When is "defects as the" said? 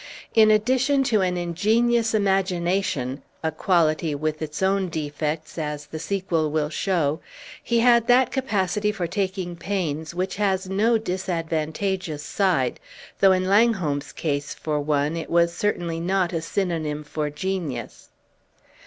4.89-5.99